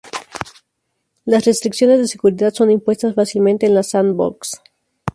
[1.25, 4.59] Las restricciones de seguridad son impuestas fácilmente en la sandbox.